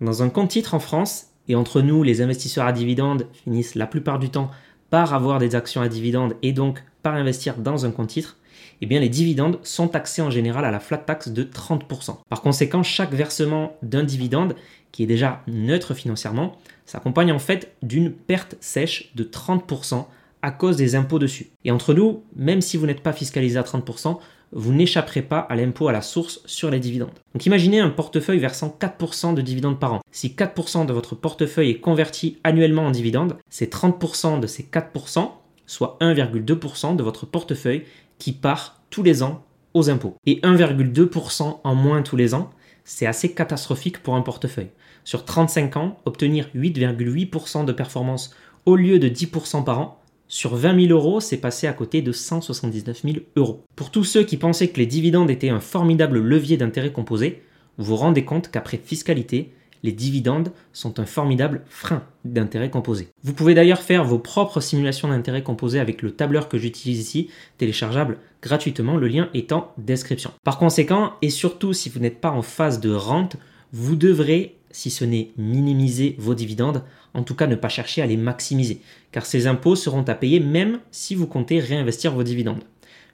dans 0.00 0.22
un 0.22 0.30
compte 0.30 0.50
titre 0.50 0.74
en 0.74 0.80
France, 0.80 1.26
et 1.48 1.54
entre 1.54 1.80
nous, 1.80 2.02
les 2.02 2.22
investisseurs 2.22 2.66
à 2.66 2.72
dividendes 2.72 3.26
finissent 3.44 3.74
la 3.74 3.86
plupart 3.86 4.18
du 4.18 4.30
temps 4.30 4.50
par 4.90 5.14
avoir 5.14 5.38
des 5.38 5.54
actions 5.54 5.80
à 5.80 5.88
dividendes 5.88 6.34
et 6.42 6.52
donc 6.52 6.82
par 7.02 7.14
investir 7.14 7.56
dans 7.56 7.84
un 7.84 7.90
compte 7.90 8.08
titre, 8.08 8.36
eh 8.80 8.86
bien 8.86 9.00
les 9.00 9.08
dividendes 9.08 9.58
sont 9.62 9.88
taxés 9.88 10.22
en 10.22 10.30
général 10.30 10.64
à 10.64 10.70
la 10.70 10.80
flat 10.80 10.98
tax 10.98 11.28
de 11.28 11.44
30%. 11.44 12.16
Par 12.28 12.42
conséquent, 12.42 12.82
chaque 12.82 13.12
versement 13.12 13.76
d'un 13.82 14.04
dividende, 14.04 14.54
qui 14.90 15.02
est 15.02 15.06
déjà 15.06 15.42
neutre 15.46 15.94
financièrement, 15.94 16.58
s'accompagne 16.84 17.32
en 17.32 17.38
fait 17.38 17.74
d'une 17.82 18.12
perte 18.12 18.56
sèche 18.60 19.12
de 19.14 19.24
30% 19.24 20.04
à 20.42 20.50
cause 20.50 20.76
des 20.76 20.94
impôts 20.94 21.18
dessus. 21.18 21.50
Et 21.64 21.70
entre 21.70 21.94
nous, 21.94 22.24
même 22.36 22.60
si 22.60 22.76
vous 22.76 22.86
n'êtes 22.86 23.02
pas 23.02 23.12
fiscalisé 23.12 23.58
à 23.58 23.62
30%, 23.62 24.18
vous 24.52 24.72
n'échapperez 24.72 25.22
pas 25.22 25.38
à 25.38 25.56
l'impôt 25.56 25.88
à 25.88 25.92
la 25.92 26.02
source 26.02 26.40
sur 26.44 26.70
les 26.70 26.78
dividendes. 26.78 27.12
Donc 27.34 27.46
imaginez 27.46 27.80
un 27.80 27.88
portefeuille 27.88 28.38
versant 28.38 28.76
4% 28.78 29.34
de 29.34 29.40
dividendes 29.40 29.80
par 29.80 29.94
an. 29.94 30.00
Si 30.10 30.28
4% 30.28 30.84
de 30.84 30.92
votre 30.92 31.14
portefeuille 31.14 31.70
est 31.70 31.80
converti 31.80 32.38
annuellement 32.44 32.86
en 32.86 32.90
dividendes, 32.90 33.38
c'est 33.48 33.72
30% 33.72 34.40
de 34.40 34.46
ces 34.46 34.64
4%, 34.64 35.30
soit 35.66 35.96
1,2% 36.00 36.96
de 36.96 37.02
votre 37.02 37.24
portefeuille 37.24 37.84
qui 38.18 38.32
part 38.32 38.82
tous 38.90 39.02
les 39.02 39.22
ans 39.22 39.42
aux 39.72 39.88
impôts. 39.88 40.16
Et 40.26 40.40
1,2% 40.40 41.60
en 41.64 41.74
moins 41.74 42.02
tous 42.02 42.16
les 42.16 42.34
ans, 42.34 42.50
c'est 42.84 43.06
assez 43.06 43.32
catastrophique 43.32 44.02
pour 44.02 44.16
un 44.16 44.22
portefeuille. 44.22 44.70
Sur 45.04 45.24
35 45.24 45.76
ans, 45.78 45.96
obtenir 46.04 46.48
8,8% 46.54 47.64
de 47.64 47.72
performance 47.72 48.34
au 48.66 48.76
lieu 48.76 48.98
de 48.98 49.08
10% 49.08 49.64
par 49.64 49.80
an, 49.80 50.01
sur 50.32 50.56
20 50.56 50.86
000 50.86 50.98
euros, 50.98 51.20
c'est 51.20 51.36
passé 51.36 51.66
à 51.66 51.74
côté 51.74 52.00
de 52.00 52.10
179 52.10 53.02
000 53.02 53.16
euros. 53.36 53.66
Pour 53.76 53.90
tous 53.90 54.04
ceux 54.04 54.22
qui 54.22 54.38
pensaient 54.38 54.68
que 54.68 54.78
les 54.78 54.86
dividendes 54.86 55.30
étaient 55.30 55.50
un 55.50 55.60
formidable 55.60 56.18
levier 56.20 56.56
d'intérêt 56.56 56.90
composé, 56.90 57.42
vous 57.76 57.84
vous 57.84 57.96
rendez 57.96 58.24
compte 58.24 58.50
qu'après 58.50 58.78
fiscalité, 58.78 59.52
les 59.82 59.92
dividendes 59.92 60.50
sont 60.72 61.00
un 61.00 61.04
formidable 61.04 61.60
frein 61.66 62.02
d'intérêt 62.24 62.70
composé. 62.70 63.08
Vous 63.22 63.34
pouvez 63.34 63.52
d'ailleurs 63.52 63.82
faire 63.82 64.04
vos 64.04 64.18
propres 64.18 64.60
simulations 64.60 65.08
d'intérêt 65.08 65.42
composé 65.42 65.78
avec 65.78 66.00
le 66.00 66.12
tableur 66.12 66.48
que 66.48 66.56
j'utilise 66.56 66.98
ici, 66.98 67.28
téléchargeable 67.58 68.16
gratuitement, 68.40 68.96
le 68.96 69.08
lien 69.08 69.28
est 69.34 69.52
en 69.52 69.70
description. 69.76 70.32
Par 70.44 70.56
conséquent, 70.56 71.12
et 71.20 71.28
surtout 71.28 71.74
si 71.74 71.90
vous 71.90 72.00
n'êtes 72.00 72.22
pas 72.22 72.30
en 72.30 72.40
phase 72.40 72.80
de 72.80 72.94
rente, 72.94 73.36
vous 73.72 73.96
devrez, 73.96 74.56
si 74.72 74.90
ce 74.90 75.04
n'est 75.04 75.30
minimiser 75.36 76.16
vos 76.18 76.34
dividendes, 76.34 76.82
en 77.14 77.22
tout 77.22 77.34
cas 77.34 77.46
ne 77.46 77.54
pas 77.54 77.68
chercher 77.68 78.02
à 78.02 78.06
les 78.06 78.16
maximiser, 78.16 78.80
car 79.12 79.26
ces 79.26 79.46
impôts 79.46 79.76
seront 79.76 80.02
à 80.02 80.14
payer 80.14 80.40
même 80.40 80.80
si 80.90 81.14
vous 81.14 81.26
comptez 81.26 81.60
réinvestir 81.60 82.12
vos 82.12 82.22
dividendes. 82.22 82.64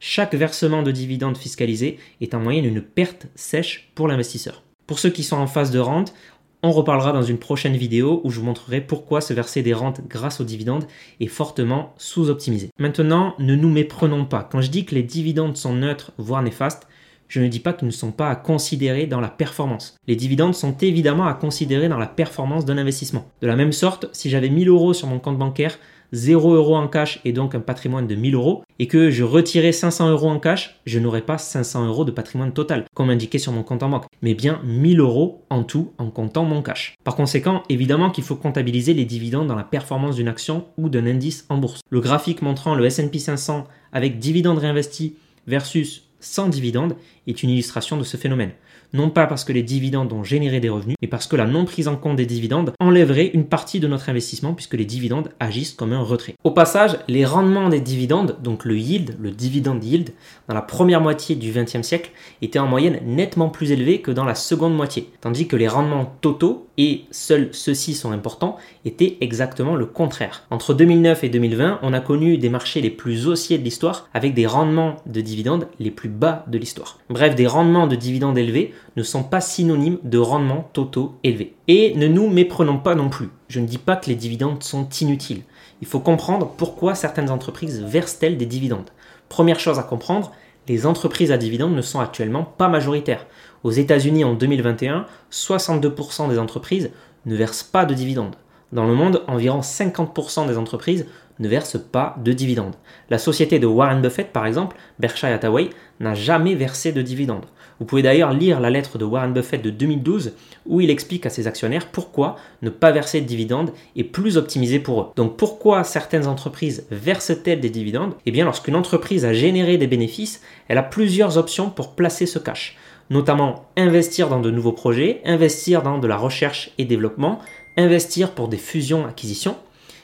Chaque 0.00 0.34
versement 0.34 0.82
de 0.82 0.92
dividendes 0.92 1.36
fiscalisé 1.36 1.98
est 2.20 2.34
en 2.34 2.40
moyenne 2.40 2.64
une 2.64 2.82
perte 2.82 3.26
sèche 3.34 3.90
pour 3.94 4.08
l'investisseur. 4.08 4.62
Pour 4.86 4.98
ceux 4.98 5.10
qui 5.10 5.24
sont 5.24 5.36
en 5.36 5.48
phase 5.48 5.70
de 5.72 5.80
rente, 5.80 6.14
on 6.62 6.72
reparlera 6.72 7.12
dans 7.12 7.22
une 7.22 7.38
prochaine 7.38 7.76
vidéo 7.76 8.20
où 8.24 8.30
je 8.30 8.40
vous 8.40 8.46
montrerai 8.46 8.80
pourquoi 8.80 9.20
se 9.20 9.32
verser 9.32 9.62
des 9.62 9.74
rentes 9.74 10.00
grâce 10.08 10.40
aux 10.40 10.44
dividendes 10.44 10.86
est 11.20 11.26
fortement 11.26 11.94
sous-optimisé. 11.98 12.70
Maintenant, 12.78 13.34
ne 13.38 13.54
nous 13.54 13.68
méprenons 13.68 14.24
pas. 14.24 14.48
Quand 14.50 14.60
je 14.60 14.70
dis 14.70 14.84
que 14.84 14.94
les 14.94 15.04
dividendes 15.04 15.56
sont 15.56 15.74
neutres, 15.74 16.12
voire 16.18 16.42
néfastes, 16.42 16.88
je 17.28 17.40
ne 17.40 17.48
dis 17.48 17.60
pas 17.60 17.72
qu'ils 17.72 17.86
ne 17.86 17.92
sont 17.92 18.12
pas 18.12 18.30
à 18.30 18.36
considérer 18.36 19.06
dans 19.06 19.20
la 19.20 19.28
performance. 19.28 19.96
Les 20.06 20.16
dividendes 20.16 20.54
sont 20.54 20.76
évidemment 20.80 21.26
à 21.26 21.34
considérer 21.34 21.88
dans 21.88 21.98
la 21.98 22.06
performance 22.06 22.64
d'un 22.64 22.78
investissement. 22.78 23.26
De 23.42 23.46
la 23.46 23.56
même 23.56 23.72
sorte, 23.72 24.06
si 24.12 24.30
j'avais 24.30 24.48
1000 24.48 24.68
euros 24.68 24.94
sur 24.94 25.06
mon 25.06 25.18
compte 25.18 25.38
bancaire, 25.38 25.78
0 26.12 26.54
euros 26.54 26.76
en 26.76 26.88
cash 26.88 27.20
et 27.24 27.32
donc 27.32 27.54
un 27.54 27.60
patrimoine 27.60 28.06
de 28.06 28.14
1000 28.14 28.34
euros, 28.34 28.62
et 28.78 28.86
que 28.86 29.10
je 29.10 29.24
retirais 29.24 29.72
500 29.72 30.10
euros 30.10 30.30
en 30.30 30.38
cash, 30.38 30.80
je 30.86 30.98
n'aurais 30.98 31.22
pas 31.22 31.38
500 31.38 31.86
euros 31.86 32.04
de 32.04 32.10
patrimoine 32.10 32.52
total, 32.52 32.84
comme 32.94 33.10
indiqué 33.10 33.38
sur 33.38 33.52
mon 33.52 33.62
compte 33.62 33.82
en 33.82 33.90
banque, 33.90 34.06
mais 34.22 34.34
bien 34.34 34.60
1000 34.64 35.00
euros 35.00 35.44
en 35.50 35.64
tout 35.64 35.92
en 35.98 36.10
comptant 36.10 36.44
mon 36.44 36.62
cash. 36.62 36.94
Par 37.04 37.16
conséquent, 37.16 37.62
évidemment 37.68 38.10
qu'il 38.10 38.24
faut 38.24 38.36
comptabiliser 38.36 38.94
les 38.94 39.04
dividendes 39.04 39.48
dans 39.48 39.54
la 39.54 39.64
performance 39.64 40.16
d'une 40.16 40.28
action 40.28 40.66
ou 40.78 40.88
d'un 40.88 41.06
indice 41.06 41.44
en 41.48 41.58
bourse. 41.58 41.80
Le 41.90 42.00
graphique 42.00 42.42
montrant 42.42 42.74
le 42.74 42.86
S&P 42.86 43.18
500 43.18 43.64
avec 43.92 44.18
dividendes 44.18 44.58
réinvestis 44.58 45.16
versus 45.46 46.07
sans 46.20 46.48
dividendes 46.48 46.96
est 47.26 47.42
une 47.42 47.50
illustration 47.50 47.96
de 47.96 48.04
ce 48.04 48.16
phénomène 48.16 48.52
non 48.92 49.10
pas 49.10 49.26
parce 49.26 49.44
que 49.44 49.52
les 49.52 49.62
dividendes 49.62 50.12
ont 50.12 50.24
généré 50.24 50.60
des 50.60 50.68
revenus, 50.68 50.96
mais 51.00 51.08
parce 51.08 51.26
que 51.26 51.36
la 51.36 51.46
non 51.46 51.64
prise 51.64 51.88
en 51.88 51.96
compte 51.96 52.16
des 52.16 52.26
dividendes 52.26 52.72
enlèverait 52.80 53.30
une 53.34 53.44
partie 53.44 53.80
de 53.80 53.88
notre 53.88 54.08
investissement 54.08 54.54
puisque 54.54 54.74
les 54.74 54.84
dividendes 54.84 55.30
agissent 55.40 55.72
comme 55.72 55.92
un 55.92 56.00
retrait. 56.00 56.34
Au 56.44 56.50
passage, 56.50 56.98
les 57.08 57.24
rendements 57.24 57.68
des 57.68 57.80
dividendes, 57.80 58.38
donc 58.42 58.64
le 58.64 58.78
yield, 58.78 59.16
le 59.20 59.30
dividende 59.30 59.84
yield, 59.84 60.10
dans 60.48 60.54
la 60.54 60.62
première 60.62 61.00
moitié 61.00 61.36
du 61.36 61.52
XXe 61.52 61.82
siècle, 61.82 62.10
étaient 62.42 62.58
en 62.58 62.66
moyenne 62.66 63.00
nettement 63.04 63.48
plus 63.48 63.72
élevés 63.72 64.00
que 64.00 64.10
dans 64.10 64.24
la 64.24 64.34
seconde 64.34 64.76
moitié, 64.76 65.10
tandis 65.20 65.48
que 65.48 65.56
les 65.56 65.68
rendements 65.68 66.16
totaux, 66.20 66.67
et 66.78 67.04
seuls 67.10 67.50
ceux-ci 67.52 67.92
sont 67.92 68.12
importants, 68.12 68.56
étaient 68.84 69.18
exactement 69.20 69.74
le 69.74 69.84
contraire. 69.84 70.44
Entre 70.50 70.72
2009 70.72 71.24
et 71.24 71.28
2020, 71.28 71.80
on 71.82 71.92
a 71.92 72.00
connu 72.00 72.38
des 72.38 72.48
marchés 72.48 72.80
les 72.80 72.88
plus 72.90 73.26
haussiers 73.26 73.58
de 73.58 73.64
l'histoire 73.64 74.08
avec 74.14 74.32
des 74.32 74.46
rendements 74.46 74.96
de 75.04 75.20
dividendes 75.20 75.66
les 75.80 75.90
plus 75.90 76.08
bas 76.08 76.44
de 76.46 76.56
l'histoire. 76.56 76.98
Bref, 77.10 77.34
des 77.34 77.48
rendements 77.48 77.88
de 77.88 77.96
dividendes 77.96 78.38
élevés 78.38 78.72
ne 78.96 79.02
sont 79.02 79.24
pas 79.24 79.40
synonymes 79.40 79.98
de 80.04 80.18
rendements 80.18 80.70
totaux 80.72 81.16
élevés. 81.24 81.54
Et 81.66 81.94
ne 81.96 82.06
nous 82.06 82.28
méprenons 82.28 82.78
pas 82.78 82.94
non 82.94 83.08
plus. 83.08 83.28
Je 83.48 83.58
ne 83.58 83.66
dis 83.66 83.78
pas 83.78 83.96
que 83.96 84.08
les 84.08 84.14
dividendes 84.14 84.62
sont 84.62 84.88
inutiles. 85.00 85.42
Il 85.80 85.88
faut 85.88 86.00
comprendre 86.00 86.54
pourquoi 86.56 86.94
certaines 86.94 87.30
entreprises 87.30 87.82
versent-elles 87.82 88.38
des 88.38 88.46
dividendes. 88.46 88.90
Première 89.28 89.60
chose 89.60 89.78
à 89.78 89.82
comprendre, 89.82 90.32
les 90.68 90.86
entreprises 90.86 91.32
à 91.32 91.38
dividendes 91.38 91.74
ne 91.74 91.82
sont 91.82 92.00
actuellement 92.00 92.44
pas 92.44 92.68
majoritaires. 92.68 93.26
Aux 93.64 93.70
États-Unis 93.70 94.24
en 94.24 94.34
2021, 94.34 95.06
62% 95.32 96.28
des 96.28 96.38
entreprises 96.38 96.90
ne 97.26 97.34
versent 97.34 97.64
pas 97.64 97.84
de 97.84 97.94
dividendes. 97.94 98.36
Dans 98.72 98.86
le 98.86 98.94
monde, 98.94 99.22
environ 99.26 99.60
50% 99.60 100.46
des 100.46 100.58
entreprises 100.58 101.06
ne 101.38 101.48
versent 101.48 101.78
pas 101.78 102.16
de 102.22 102.32
dividendes. 102.32 102.74
La 103.10 103.18
société 103.18 103.58
de 103.58 103.66
Warren 103.66 104.02
Buffett, 104.02 104.32
par 104.32 104.46
exemple, 104.46 104.76
Berkshire 104.98 105.30
Hathaway, 105.30 105.70
n'a 106.00 106.14
jamais 106.14 106.54
versé 106.54 106.92
de 106.92 107.02
dividendes. 107.02 107.46
Vous 107.78 107.86
pouvez 107.86 108.02
d'ailleurs 108.02 108.32
lire 108.32 108.60
la 108.60 108.70
lettre 108.70 108.98
de 108.98 109.04
Warren 109.04 109.32
Buffett 109.32 109.62
de 109.62 109.70
2012 109.70 110.32
où 110.66 110.80
il 110.80 110.90
explique 110.90 111.26
à 111.26 111.30
ses 111.30 111.46
actionnaires 111.46 111.86
pourquoi 111.86 112.36
ne 112.62 112.70
pas 112.70 112.90
verser 112.90 113.20
de 113.20 113.26
dividendes 113.26 113.72
est 113.94 114.04
plus 114.04 114.36
optimisé 114.36 114.80
pour 114.80 115.00
eux. 115.00 115.06
Donc 115.14 115.36
pourquoi 115.36 115.84
certaines 115.84 116.26
entreprises 116.26 116.86
versent-elles 116.90 117.60
des 117.60 117.70
dividendes? 117.70 118.14
Eh 118.26 118.32
bien 118.32 118.44
lorsqu'une 118.44 118.74
entreprise 118.74 119.24
a 119.24 119.32
généré 119.32 119.78
des 119.78 119.86
bénéfices, 119.86 120.42
elle 120.66 120.78
a 120.78 120.82
plusieurs 120.82 121.38
options 121.38 121.70
pour 121.70 121.94
placer 121.94 122.26
ce 122.26 122.40
cash 122.40 122.76
notamment 123.10 123.66
investir 123.76 124.28
dans 124.28 124.40
de 124.40 124.50
nouveaux 124.50 124.72
projets, 124.72 125.20
investir 125.24 125.82
dans 125.82 125.98
de 125.98 126.06
la 126.06 126.16
recherche 126.16 126.70
et 126.78 126.84
développement, 126.84 127.40
investir 127.76 128.32
pour 128.32 128.48
des 128.48 128.56
fusions-acquisitions, 128.56 129.56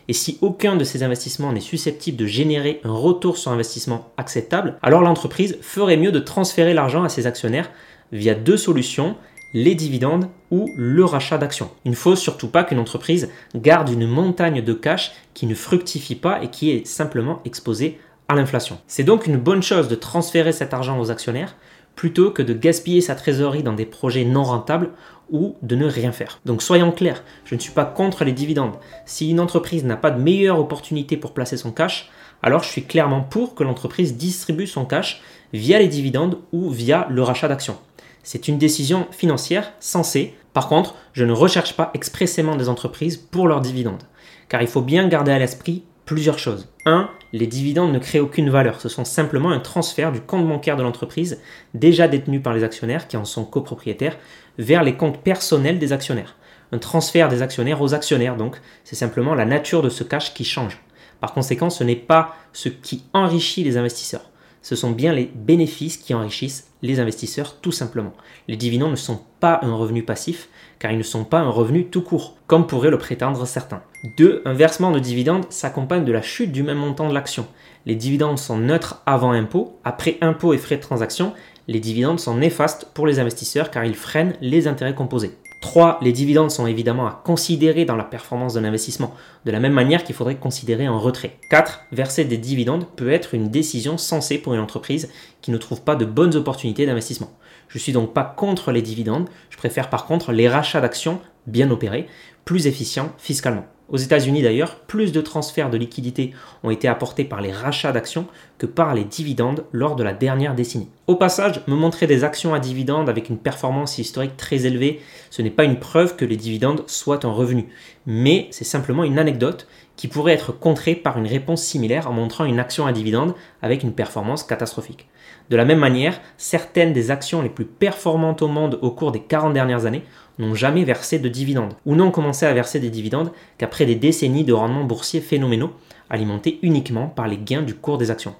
et 0.08 0.12
si 0.12 0.38
aucun 0.42 0.76
de 0.76 0.84
ces 0.84 1.02
investissements 1.02 1.52
n'est 1.52 1.60
susceptible 1.60 2.18
de 2.18 2.26
générer 2.26 2.80
un 2.84 2.92
retour 2.92 3.38
sur 3.38 3.52
investissement 3.52 4.12
acceptable, 4.16 4.78
alors 4.82 5.00
l'entreprise 5.00 5.58
ferait 5.62 5.96
mieux 5.96 6.12
de 6.12 6.18
transférer 6.18 6.74
l'argent 6.74 7.04
à 7.04 7.08
ses 7.08 7.26
actionnaires 7.26 7.70
via 8.12 8.34
deux 8.34 8.58
solutions, 8.58 9.16
les 9.54 9.74
dividendes 9.74 10.28
ou 10.50 10.68
le 10.76 11.04
rachat 11.04 11.38
d'actions. 11.38 11.70
Il 11.84 11.92
ne 11.92 11.96
faut 11.96 12.16
surtout 12.16 12.48
pas 12.48 12.64
qu'une 12.64 12.78
entreprise 12.78 13.30
garde 13.54 13.88
une 13.88 14.06
montagne 14.06 14.62
de 14.62 14.72
cash 14.74 15.12
qui 15.32 15.46
ne 15.46 15.54
fructifie 15.54 16.16
pas 16.16 16.42
et 16.42 16.48
qui 16.48 16.70
est 16.70 16.86
simplement 16.86 17.40
exposée 17.44 17.98
à 18.28 18.34
l'inflation. 18.34 18.78
C'est 18.86 19.04
donc 19.04 19.26
une 19.26 19.36
bonne 19.36 19.62
chose 19.62 19.88
de 19.88 19.94
transférer 19.94 20.52
cet 20.52 20.74
argent 20.74 20.98
aux 20.98 21.10
actionnaires 21.10 21.56
plutôt 21.96 22.30
que 22.30 22.42
de 22.42 22.54
gaspiller 22.54 23.00
sa 23.00 23.14
trésorerie 23.14 23.62
dans 23.62 23.72
des 23.72 23.86
projets 23.86 24.24
non 24.24 24.42
rentables 24.42 24.90
ou 25.30 25.56
de 25.62 25.76
ne 25.76 25.86
rien 25.86 26.12
faire. 26.12 26.40
Donc 26.44 26.62
soyons 26.62 26.92
clairs, 26.92 27.22
je 27.44 27.54
ne 27.54 27.60
suis 27.60 27.72
pas 27.72 27.84
contre 27.84 28.24
les 28.24 28.32
dividendes. 28.32 28.76
Si 29.06 29.30
une 29.30 29.40
entreprise 29.40 29.84
n'a 29.84 29.96
pas 29.96 30.10
de 30.10 30.20
meilleure 30.20 30.58
opportunité 30.58 31.16
pour 31.16 31.32
placer 31.32 31.56
son 31.56 31.72
cash, 31.72 32.10
alors 32.42 32.62
je 32.62 32.68
suis 32.68 32.84
clairement 32.84 33.22
pour 33.22 33.54
que 33.54 33.64
l'entreprise 33.64 34.16
distribue 34.16 34.66
son 34.66 34.84
cash 34.84 35.22
via 35.52 35.78
les 35.78 35.88
dividendes 35.88 36.38
ou 36.52 36.68
via 36.68 37.06
le 37.10 37.22
rachat 37.22 37.48
d'actions. 37.48 37.78
C'est 38.22 38.48
une 38.48 38.58
décision 38.58 39.06
financière 39.10 39.72
sensée. 39.80 40.34
Par 40.52 40.68
contre, 40.68 40.94
je 41.12 41.24
ne 41.24 41.32
recherche 41.32 41.74
pas 41.74 41.90
expressément 41.94 42.56
des 42.56 42.68
entreprises 42.68 43.16
pour 43.16 43.48
leurs 43.48 43.60
dividendes, 43.60 44.02
car 44.48 44.62
il 44.62 44.68
faut 44.68 44.82
bien 44.82 45.08
garder 45.08 45.32
à 45.32 45.38
l'esprit 45.38 45.84
plusieurs 46.04 46.38
choses. 46.38 46.68
1. 46.86 47.08
Les 47.34 47.48
dividendes 47.48 47.92
ne 47.92 47.98
créent 47.98 48.20
aucune 48.20 48.48
valeur. 48.48 48.80
Ce 48.80 48.88
sont 48.88 49.04
simplement 49.04 49.50
un 49.50 49.58
transfert 49.58 50.12
du 50.12 50.20
compte 50.20 50.46
bancaire 50.46 50.76
de 50.76 50.84
l'entreprise, 50.84 51.40
déjà 51.74 52.06
détenu 52.06 52.38
par 52.38 52.54
les 52.54 52.62
actionnaires 52.62 53.08
qui 53.08 53.16
en 53.16 53.24
sont 53.24 53.44
copropriétaires, 53.44 54.16
vers 54.56 54.84
les 54.84 54.94
comptes 54.94 55.18
personnels 55.18 55.80
des 55.80 55.92
actionnaires. 55.92 56.36
Un 56.70 56.78
transfert 56.78 57.28
des 57.28 57.42
actionnaires 57.42 57.82
aux 57.82 57.92
actionnaires, 57.92 58.36
donc, 58.36 58.60
c'est 58.84 58.94
simplement 58.94 59.34
la 59.34 59.46
nature 59.46 59.82
de 59.82 59.88
ce 59.88 60.04
cash 60.04 60.32
qui 60.32 60.44
change. 60.44 60.80
Par 61.20 61.32
conséquent, 61.32 61.70
ce 61.70 61.82
n'est 61.82 61.96
pas 61.96 62.36
ce 62.52 62.68
qui 62.68 63.02
enrichit 63.12 63.64
les 63.64 63.78
investisseurs. 63.78 64.30
Ce 64.64 64.76
sont 64.76 64.92
bien 64.92 65.12
les 65.12 65.26
bénéfices 65.26 65.98
qui 65.98 66.14
enrichissent 66.14 66.70
les 66.80 66.98
investisseurs, 66.98 67.60
tout 67.60 67.70
simplement. 67.70 68.14
Les 68.48 68.56
dividendes 68.56 68.92
ne 68.92 68.96
sont 68.96 69.20
pas 69.38 69.60
un 69.62 69.74
revenu 69.74 70.02
passif, 70.02 70.48
car 70.78 70.90
ils 70.90 70.96
ne 70.96 71.02
sont 71.02 71.24
pas 71.24 71.40
un 71.40 71.50
revenu 71.50 71.88
tout 71.88 72.00
court, 72.00 72.38
comme 72.46 72.66
pourraient 72.66 72.90
le 72.90 72.96
prétendre 72.96 73.46
certains. 73.46 73.82
2. 74.16 74.40
Un 74.46 74.54
versement 74.54 74.90
de 74.90 74.98
dividendes 74.98 75.44
s'accompagne 75.50 76.06
de 76.06 76.12
la 76.12 76.22
chute 76.22 76.50
du 76.50 76.62
même 76.62 76.78
montant 76.78 77.10
de 77.10 77.12
l'action. 77.12 77.46
Les 77.84 77.94
dividendes 77.94 78.38
sont 78.38 78.56
neutres 78.56 79.02
avant 79.04 79.32
impôt, 79.32 79.78
après 79.84 80.16
impôt 80.22 80.54
et 80.54 80.58
frais 80.58 80.76
de 80.76 80.80
transaction, 80.80 81.34
les 81.68 81.80
dividendes 81.80 82.20
sont 82.20 82.36
néfastes 82.36 82.88
pour 82.94 83.06
les 83.06 83.18
investisseurs 83.18 83.70
car 83.70 83.84
ils 83.84 83.94
freinent 83.94 84.34
les 84.40 84.66
intérêts 84.66 84.94
composés. 84.94 85.36
3. 85.64 86.00
Les 86.02 86.12
dividendes 86.12 86.50
sont 86.50 86.66
évidemment 86.66 87.06
à 87.06 87.22
considérer 87.24 87.86
dans 87.86 87.96
la 87.96 88.04
performance 88.04 88.52
d'un 88.52 88.64
investissement, 88.64 89.14
de 89.46 89.50
la 89.50 89.60
même 89.60 89.72
manière 89.72 90.04
qu'il 90.04 90.14
faudrait 90.14 90.36
considérer 90.36 90.84
un 90.84 90.98
retrait. 90.98 91.38
4. 91.48 91.86
Verser 91.90 92.26
des 92.26 92.36
dividendes 92.36 92.84
peut 92.96 93.10
être 93.10 93.32
une 93.32 93.48
décision 93.48 93.96
sensée 93.96 94.36
pour 94.36 94.52
une 94.52 94.60
entreprise 94.60 95.10
qui 95.40 95.50
ne 95.50 95.56
trouve 95.56 95.80
pas 95.80 95.96
de 95.96 96.04
bonnes 96.04 96.36
opportunités 96.36 96.84
d'investissement. 96.84 97.32
Je 97.68 97.78
suis 97.78 97.92
donc 97.92 98.12
pas 98.12 98.24
contre 98.36 98.72
les 98.72 98.82
dividendes, 98.82 99.26
je 99.48 99.56
préfère 99.56 99.88
par 99.88 100.04
contre 100.04 100.32
les 100.32 100.50
rachats 100.50 100.82
d'actions 100.82 101.18
bien 101.46 101.70
opérés, 101.70 102.08
plus 102.44 102.66
efficients 102.66 103.12
fiscalement. 103.18 103.66
Aux 103.90 103.98
États-Unis 103.98 104.40
d'ailleurs, 104.40 104.76
plus 104.76 105.12
de 105.12 105.20
transferts 105.20 105.68
de 105.68 105.76
liquidités 105.76 106.32
ont 106.62 106.70
été 106.70 106.88
apportés 106.88 107.24
par 107.24 107.42
les 107.42 107.52
rachats 107.52 107.92
d'actions 107.92 108.26
que 108.56 108.64
par 108.64 108.94
les 108.94 109.04
dividendes 109.04 109.64
lors 109.72 109.94
de 109.94 110.02
la 110.02 110.14
dernière 110.14 110.54
décennie. 110.54 110.88
Au 111.06 111.16
passage, 111.16 111.60
me 111.66 111.74
montrer 111.74 112.06
des 112.06 112.24
actions 112.24 112.54
à 112.54 112.60
dividendes 112.60 113.10
avec 113.10 113.28
une 113.28 113.36
performance 113.36 113.98
historique 113.98 114.38
très 114.38 114.64
élevée, 114.64 115.00
ce 115.28 115.42
n'est 115.42 115.50
pas 115.50 115.64
une 115.64 115.78
preuve 115.78 116.16
que 116.16 116.24
les 116.24 116.38
dividendes 116.38 116.84
soient 116.86 117.26
un 117.26 117.30
revenu, 117.30 117.66
mais 118.06 118.48
c'est 118.52 118.64
simplement 118.64 119.04
une 119.04 119.18
anecdote 119.18 119.68
qui 119.96 120.08
pourrait 120.08 120.32
être 120.32 120.52
contrée 120.52 120.94
par 120.94 121.18
une 121.18 121.26
réponse 121.26 121.62
similaire 121.62 122.08
en 122.08 122.14
montrant 122.14 122.46
une 122.46 122.58
action 122.58 122.86
à 122.86 122.92
dividendes 122.92 123.34
avec 123.60 123.82
une 123.82 123.92
performance 123.92 124.44
catastrophique. 124.44 125.08
De 125.50 125.56
la 125.56 125.66
même 125.66 125.78
manière, 125.78 126.20
certaines 126.38 126.94
des 126.94 127.10
actions 127.10 127.42
les 127.42 127.50
plus 127.50 127.66
performantes 127.66 128.40
au 128.40 128.48
monde 128.48 128.78
au 128.80 128.90
cours 128.90 129.12
des 129.12 129.20
40 129.20 129.52
dernières 129.52 129.84
années 129.84 130.04
n'ont 130.38 130.54
jamais 130.54 130.84
versé 130.84 131.18
de 131.18 131.28
dividendes, 131.28 131.74
ou 131.86 131.94
n'ont 131.94 132.10
commencé 132.10 132.46
à 132.46 132.54
verser 132.54 132.80
des 132.80 132.90
dividendes 132.90 133.32
qu'après 133.58 133.86
des 133.86 133.94
décennies 133.94 134.44
de 134.44 134.52
rendements 134.52 134.84
boursiers 134.84 135.20
phénoménaux, 135.20 135.72
alimentés 136.10 136.58
uniquement 136.62 137.08
par 137.08 137.28
les 137.28 137.38
gains 137.38 137.62
du 137.62 137.74
cours 137.74 137.98
des 137.98 138.10
actions. 138.10 138.34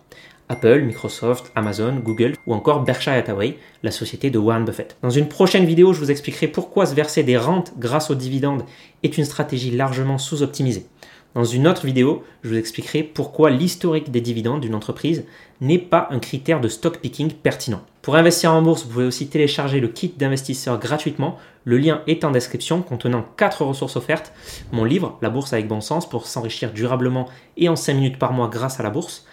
Apple, 0.49 0.83
Microsoft, 0.83 1.51
Amazon, 1.55 1.97
Google 1.97 2.35
ou 2.47 2.53
encore 2.53 2.83
Berkshire 2.83 3.15
Hathaway, 3.15 3.57
la 3.83 3.91
société 3.91 4.31
de 4.31 4.39
Warren 4.39 4.65
Buffett. 4.65 4.97
Dans 5.03 5.11
une 5.11 5.29
prochaine 5.29 5.65
vidéo, 5.65 5.95
je 5.95 6.01
vous 6.01 6.11
expliquerai 6.11 6.49
pourquoi 6.49 6.85
se 6.85 6.95
verser 6.95 7.23
des 7.23 7.39
rentes 7.39 7.73
grâce 7.79 8.11
aux 8.11 8.15
dividendes 8.15 8.65
est 9.03 9.17
une 9.17 9.25
stratégie 9.25 9.71
largement 9.71 10.19
sous-optimisée. 10.19 10.87
Dans 11.35 11.45
une 11.45 11.67
autre 11.67 11.87
vidéo, 11.87 12.23
je 12.43 12.51
vous 12.51 12.59
expliquerai 12.59 13.03
pourquoi 13.03 13.51
l'historique 13.51 14.11
des 14.11 14.21
dividendes 14.21 14.61
d'une 14.61 14.75
entreprise 14.75 15.25
n'est 15.61 15.79
pas 15.79 16.09
un 16.11 16.19
critère 16.19 16.61
de 16.61 16.69
stock 16.69 16.99
picking 16.99 17.33
pertinent. 17.33 17.83
Pour 18.05 18.17
investir 18.17 18.53
en 18.53 18.61
bourse, 18.61 18.83
vous 18.85 18.91
pouvez 18.91 19.07
aussi 19.07 19.29
télécharger 19.29 19.81
le 19.81 19.89
kit 19.89 20.13
d'investisseur 20.15 20.79
gratuitement. 20.79 21.39
Le 21.65 21.79
lien 21.79 22.03
est 22.07 22.23
en 22.25 22.33
description 22.33 22.83
contenant 22.83 23.25
4 23.39 23.63
ressources 23.63 23.97
offertes. 23.97 24.35
Mon 24.73 24.85
livre, 24.85 25.17
La 25.23 25.31
bourse 25.31 25.55
avec 25.55 25.69
bon 25.69 25.81
sens 25.81 26.07
pour 26.07 26.27
s'enrichir 26.27 26.75
durablement 26.75 27.31
et 27.57 27.71
en 27.71 27.77
5 27.77 27.95
minutes 27.95 28.19
par 28.19 28.35
mois 28.35 28.49
grâce 28.49 28.79
à 28.79 28.83
la 28.83 28.91
bourse. 28.91 29.25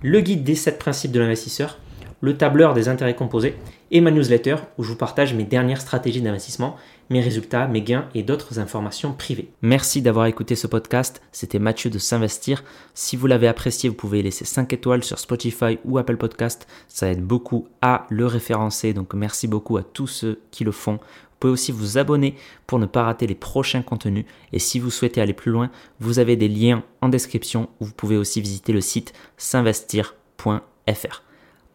Le 0.00 0.20
guide 0.20 0.44
des 0.44 0.54
7 0.54 0.78
principes 0.78 1.10
de 1.10 1.18
l'investisseur 1.18 1.78
le 2.20 2.36
tableur 2.36 2.74
des 2.74 2.88
intérêts 2.88 3.14
composés 3.14 3.56
et 3.90 4.00
ma 4.00 4.10
newsletter 4.10 4.56
où 4.78 4.82
je 4.82 4.90
vous 4.90 4.96
partage 4.96 5.34
mes 5.34 5.44
dernières 5.44 5.80
stratégies 5.80 6.20
d'investissement, 6.20 6.76
mes 7.08 7.20
résultats, 7.20 7.66
mes 7.66 7.82
gains 7.82 8.06
et 8.14 8.22
d'autres 8.22 8.58
informations 8.58 9.12
privées. 9.12 9.50
Merci 9.62 10.02
d'avoir 10.02 10.26
écouté 10.26 10.54
ce 10.54 10.66
podcast, 10.66 11.22
c'était 11.32 11.58
Mathieu 11.58 11.90
de 11.90 11.98
S'investir. 11.98 12.62
Si 12.94 13.16
vous 13.16 13.26
l'avez 13.26 13.48
apprécié, 13.48 13.88
vous 13.88 13.96
pouvez 13.96 14.22
laisser 14.22 14.44
5 14.44 14.72
étoiles 14.72 15.04
sur 15.04 15.18
Spotify 15.18 15.78
ou 15.84 15.98
Apple 15.98 16.16
Podcast, 16.16 16.66
ça 16.88 17.10
aide 17.10 17.24
beaucoup 17.24 17.66
à 17.82 18.06
le 18.10 18.26
référencer, 18.26 18.92
donc 18.92 19.14
merci 19.14 19.48
beaucoup 19.48 19.76
à 19.76 19.82
tous 19.82 20.06
ceux 20.06 20.40
qui 20.50 20.64
le 20.64 20.72
font. 20.72 20.94
Vous 21.40 21.46
pouvez 21.46 21.52
aussi 21.54 21.72
vous 21.72 21.96
abonner 21.96 22.34
pour 22.66 22.78
ne 22.78 22.84
pas 22.86 23.04
rater 23.04 23.26
les 23.26 23.34
prochains 23.34 23.80
contenus. 23.80 24.26
Et 24.52 24.58
si 24.58 24.78
vous 24.78 24.90
souhaitez 24.90 25.22
aller 25.22 25.32
plus 25.32 25.50
loin, 25.50 25.70
vous 25.98 26.18
avez 26.18 26.36
des 26.36 26.48
liens 26.48 26.84
en 27.00 27.08
description 27.08 27.70
où 27.80 27.86
vous 27.86 27.94
pouvez 27.94 28.18
aussi 28.18 28.42
visiter 28.42 28.74
le 28.74 28.82
site 28.82 29.14
s'investir.fr. 29.38 31.22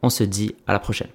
On 0.05 0.11
se 0.11 0.23
dit 0.23 0.53
à 0.67 0.73
la 0.73 0.77
prochaine. 0.77 1.09